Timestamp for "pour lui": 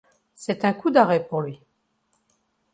1.27-1.61